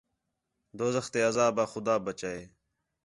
[0.77, 2.41] دوزخ تے عذاب آ خُدا ٻچائے